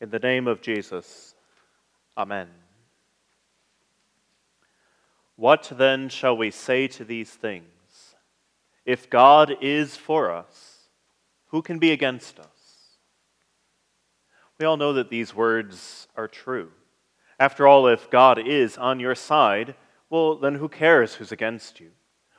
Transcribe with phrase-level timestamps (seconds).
[0.00, 1.34] In the name of Jesus,
[2.18, 2.48] Amen.
[5.36, 7.66] What then shall we say to these things?
[8.84, 10.88] If God is for us,
[11.48, 12.46] who can be against us?
[14.58, 16.70] We all know that these words are true.
[17.38, 19.74] After all, if God is on your side,
[20.08, 21.90] well, then who cares who's against you?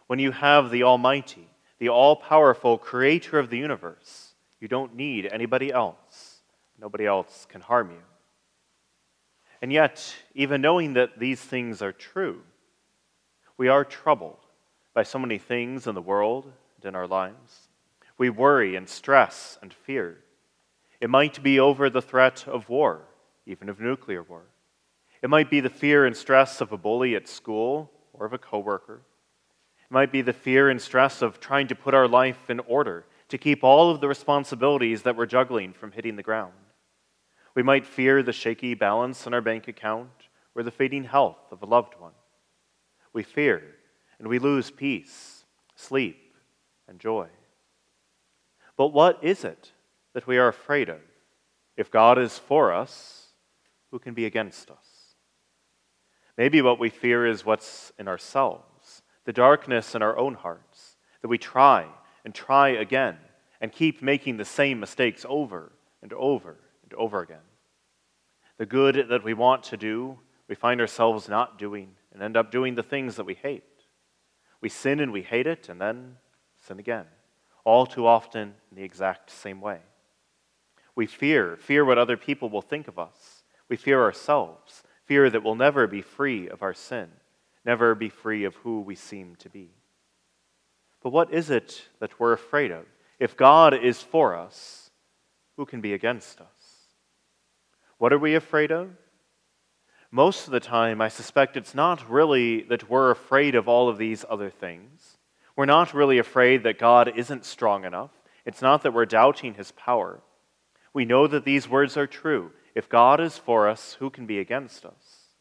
[0.08, 5.28] When you have the Almighty, the all powerful creator of the universe, you don't need
[5.28, 6.27] anybody else.
[6.80, 8.02] Nobody else can harm you.
[9.62, 12.42] And yet, even knowing that these things are true,
[13.58, 14.46] we are troubled
[14.94, 17.70] by so many things in the world and in our lives.
[18.18, 20.18] We worry and stress and fear.
[21.02, 23.02] It might be over the threat of war,
[23.46, 24.44] even of nuclear war.
[25.22, 28.38] It might be the fear and stress of a bully at school or of a
[28.38, 29.02] coworker.
[29.80, 33.06] It might be the fear and stress of trying to put our life in order
[33.30, 36.54] to keep all of the responsibilities that we're juggling from hitting the ground.
[37.58, 40.12] We might fear the shaky balance in our bank account
[40.54, 42.12] or the fading health of a loved one.
[43.14, 43.64] We fear
[44.20, 46.36] and we lose peace, sleep,
[46.88, 47.30] and joy.
[48.78, 49.72] But what is it
[50.14, 51.00] that we are afraid of?
[51.76, 53.30] If God is for us,
[53.90, 55.16] who can be against us?
[56.38, 61.28] Maybe what we fear is what's in ourselves, the darkness in our own hearts, that
[61.28, 61.88] we try
[62.24, 63.18] and try again
[63.60, 65.72] and keep making the same mistakes over
[66.04, 66.58] and over
[66.90, 67.38] and over again.
[68.58, 72.52] The good that we want to do, we find ourselves not doing and end up
[72.52, 73.64] doing the things that we hate.
[74.62, 76.18] We sin and we hate it and then
[76.66, 77.06] sin again,
[77.64, 79.80] all too often in the exact same way.
[80.96, 83.44] We fear, fear what other people will think of us.
[83.70, 87.10] We fear ourselves, fear that we'll never be free of our sin,
[87.66, 89.70] never be free of who we seem to be.
[91.04, 92.86] But what is it that we're afraid of?
[93.20, 94.90] If God is for us,
[95.58, 96.57] who can be against us?
[97.98, 98.92] What are we afraid of?
[100.12, 103.98] Most of the time, I suspect it's not really that we're afraid of all of
[103.98, 105.18] these other things.
[105.56, 108.12] We're not really afraid that God isn't strong enough.
[108.46, 110.22] It's not that we're doubting his power.
[110.94, 112.52] We know that these words are true.
[112.76, 115.34] If God is for us, who can be against us?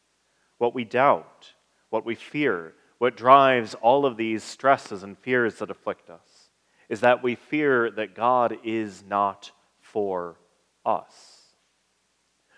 [0.57, 1.53] What we doubt,
[1.89, 6.49] what we fear, what drives all of these stresses and fears that afflict us
[6.89, 10.37] is that we fear that God is not for
[10.85, 11.36] us.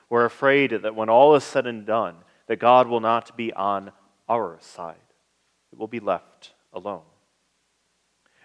[0.10, 2.16] We're afraid that when all is said and done,
[2.48, 3.92] that God will not be on
[4.28, 4.96] our side.
[5.72, 7.04] It will be left alone.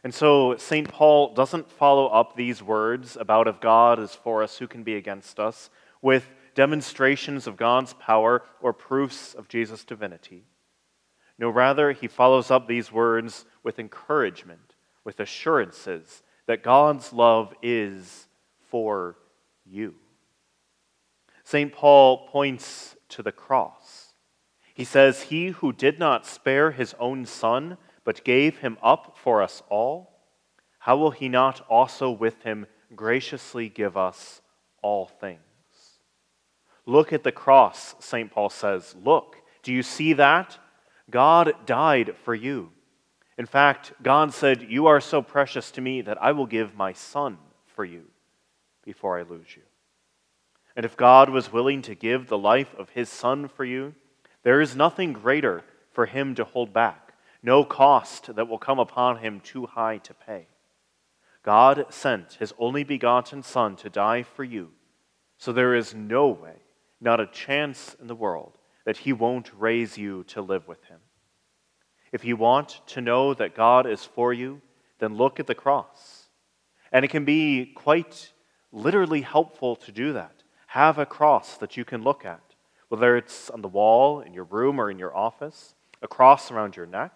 [0.03, 0.87] And so St.
[0.87, 4.97] Paul doesn't follow up these words about if God is for us, who can be
[4.97, 5.71] against us,
[6.03, 10.45] with demonstrations of God's power or proofs of Jesus' divinity.
[11.39, 18.29] No, rather, he follows up these words with encouragement, with assurances that God's love is
[18.69, 19.17] for
[19.65, 19.95] you.
[21.45, 21.73] St.
[21.73, 24.15] Paul points to the cross.
[24.75, 29.41] He says, He who did not spare his own son, but gave him up for
[29.43, 30.11] us all,
[30.81, 34.43] how will he not also with him graciously give us
[34.83, 35.41] all things?
[36.85, 38.31] Look at the cross, St.
[38.31, 38.95] Paul says.
[39.03, 40.59] Look, do you see that?
[41.11, 42.71] God died for you.
[43.39, 46.93] In fact, God said, You are so precious to me that I will give my
[46.93, 48.05] son for you
[48.85, 49.63] before I lose you.
[50.77, 53.95] And if God was willing to give the life of his son for you,
[54.43, 55.63] there is nothing greater
[55.93, 60.15] for him to hold back, no cost that will come upon him too high to
[60.15, 60.49] pay.
[61.45, 64.71] God sent his only begotten Son to die for you,
[65.37, 66.57] so there is no way
[67.01, 71.01] not a chance in the world that He won't raise you to live with Him.
[72.13, 74.63] If you want to know that God is for you,
[74.99, 76.29] then look at the cross.
[76.93, 78.33] And it can be quite
[78.73, 80.44] literally helpful to do that.
[80.75, 82.43] Have a cross that you can look at,
[82.89, 86.75] whether it's on the wall in your room or in your office, a cross around
[86.75, 87.13] your neck,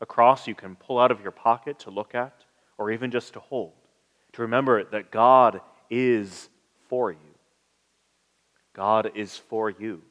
[0.00, 2.44] a cross you can pull out of your pocket to look at,
[2.78, 3.72] or even just to hold,
[4.32, 5.60] to remember that God
[5.90, 6.50] is
[6.88, 7.34] for you.
[8.74, 10.02] God is for you.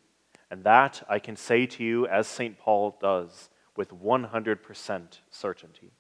[0.51, 2.59] And that I can say to you, as St.
[2.59, 5.93] Paul does, with 100% certainty.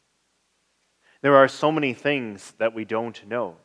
[1.21, 3.55] There are so many things that we don't know.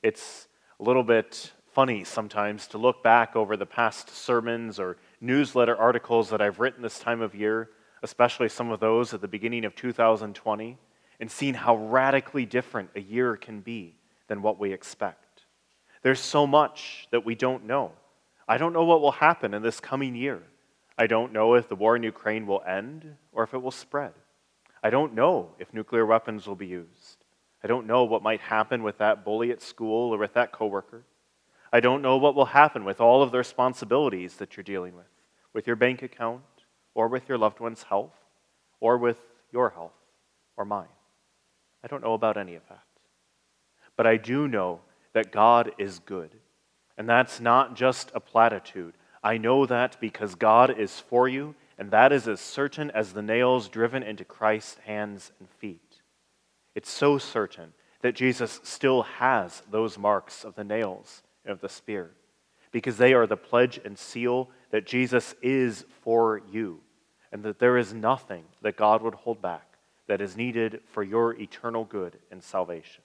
[0.00, 0.46] It's
[0.78, 6.28] a little bit funny sometimes to look back over the past sermons or newsletter articles
[6.30, 7.70] that I've written this time of year,
[8.02, 10.76] especially some of those at the beginning of 2020,
[11.18, 13.96] and seeing how radically different a year can be
[14.28, 15.44] than what we expect.
[16.02, 17.92] There's so much that we don't know.
[18.46, 20.42] I don't know what will happen in this coming year.
[20.98, 24.12] I don't know if the war in Ukraine will end or if it will spread.
[24.82, 27.24] I don't know if nuclear weapons will be used.
[27.64, 31.04] I don't know what might happen with that bully at school or with that coworker.
[31.72, 35.06] I don't know what will happen with all of the responsibilities that you're dealing with,
[35.54, 36.42] with your bank account,
[36.94, 38.14] or with your loved one's health,
[38.80, 39.16] or with
[39.50, 39.92] your health,
[40.56, 40.88] or mine.
[41.82, 42.84] I don't know about any of that.
[43.96, 44.80] But I do know
[45.14, 46.30] that God is good.
[46.98, 48.94] And that's not just a platitude.
[49.24, 53.22] I know that because God is for you, and that is as certain as the
[53.22, 56.02] nails driven into Christ's hands and feet.
[56.74, 57.72] It's so certain
[58.02, 62.12] that Jesus still has those marks of the nails and of the Spirit,
[62.70, 66.80] because they are the pledge and seal that Jesus is for you,
[67.30, 69.66] and that there is nothing that God would hold back
[70.06, 73.02] that is needed for your eternal good and salvation.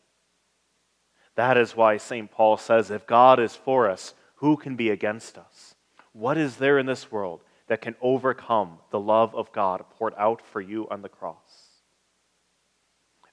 [1.35, 2.31] That is why St.
[2.31, 5.75] Paul says, If God is for us, who can be against us?
[6.13, 10.41] What is there in this world that can overcome the love of God poured out
[10.41, 11.67] for you on the cross?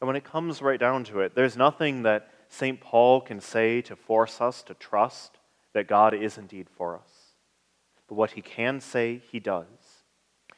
[0.00, 2.80] And when it comes right down to it, there's nothing that St.
[2.80, 5.38] Paul can say to force us to trust
[5.72, 7.34] that God is indeed for us.
[8.08, 10.04] But what he can say, he does.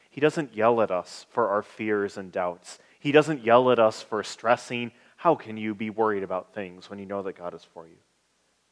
[0.09, 2.77] He doesn't yell at us for our fears and doubts.
[2.99, 4.91] He doesn't yell at us for stressing.
[5.15, 7.97] How can you be worried about things when you know that God is for you?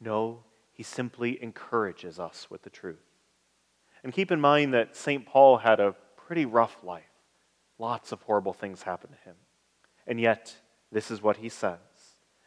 [0.00, 2.98] No, he simply encourages us with the truth.
[4.04, 5.26] And keep in mind that St.
[5.26, 7.02] Paul had a pretty rough life.
[7.78, 9.36] Lots of horrible things happened to him.
[10.06, 10.54] And yet,
[10.92, 11.80] this is what he says,